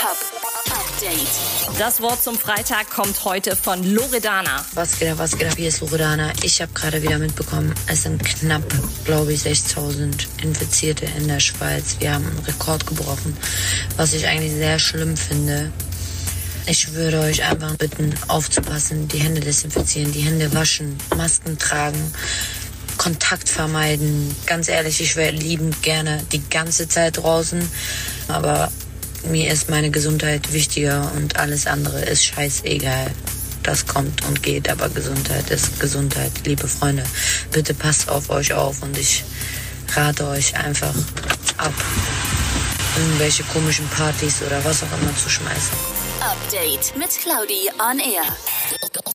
Update. 0.00 1.76
Das 1.76 2.00
Wort 2.00 2.22
zum 2.22 2.38
Freitag 2.38 2.88
kommt 2.88 3.24
heute 3.24 3.56
von 3.56 3.82
Loredana. 3.82 4.64
Was 4.74 4.96
geht 4.96 5.08
ab, 5.08 5.18
was 5.18 5.36
geht 5.36 5.48
ab? 5.48 5.54
Hier 5.56 5.68
ist 5.68 5.80
Loredana. 5.80 6.32
Ich 6.42 6.62
habe 6.62 6.72
gerade 6.72 7.02
wieder 7.02 7.18
mitbekommen, 7.18 7.74
es 7.88 8.04
sind 8.04 8.24
knapp, 8.24 8.62
glaube 9.04 9.32
ich, 9.32 9.42
6000 9.42 10.28
Infizierte 10.40 11.06
in 11.16 11.26
der 11.26 11.40
Schweiz. 11.40 11.96
Wir 11.98 12.14
haben 12.14 12.24
einen 12.26 12.38
Rekord 12.38 12.86
gebrochen, 12.86 13.36
was 13.96 14.12
ich 14.12 14.28
eigentlich 14.28 14.52
sehr 14.52 14.78
schlimm 14.78 15.16
finde. 15.16 15.72
Ich 16.66 16.92
würde 16.92 17.18
euch 17.18 17.42
einfach 17.42 17.74
bitten, 17.74 18.14
aufzupassen, 18.28 19.08
die 19.08 19.18
Hände 19.18 19.40
desinfizieren, 19.40 20.12
die 20.12 20.20
Hände 20.20 20.54
waschen, 20.54 20.96
Masken 21.16 21.58
tragen, 21.58 22.12
Kontakt 22.98 23.48
vermeiden. 23.48 24.32
Ganz 24.46 24.68
ehrlich, 24.68 25.00
ich 25.00 25.16
wäre 25.16 25.32
liebend 25.32 25.82
gerne 25.82 26.22
die 26.30 26.48
ganze 26.48 26.86
Zeit 26.86 27.16
draußen, 27.16 27.68
aber 28.28 28.70
mir 29.24 29.52
ist 29.52 29.68
meine 29.68 29.90
Gesundheit 29.90 30.52
wichtiger 30.52 31.10
und 31.16 31.38
alles 31.38 31.66
andere 31.66 32.00
ist 32.00 32.24
scheißegal. 32.24 33.10
Das 33.62 33.86
kommt 33.86 34.24
und 34.26 34.42
geht, 34.42 34.70
aber 34.70 34.88
Gesundheit 34.88 35.50
ist 35.50 35.78
Gesundheit. 35.80 36.32
Liebe 36.44 36.66
Freunde, 36.66 37.04
bitte 37.52 37.74
passt 37.74 38.08
auf 38.08 38.30
euch 38.30 38.52
auf 38.52 38.82
und 38.82 38.96
ich 38.96 39.24
rate 39.94 40.26
euch 40.28 40.56
einfach 40.56 40.94
ab, 41.58 41.74
irgendwelche 42.96 43.42
komischen 43.44 43.86
Partys 43.88 44.42
oder 44.46 44.64
was 44.64 44.82
auch 44.82 45.00
immer 45.02 45.14
zu 45.16 45.28
schmeißen. 45.28 45.76
Update 46.20 46.96
mit 46.96 47.10
Claudi 47.10 47.70
on 47.78 47.98
Air. 47.98 49.08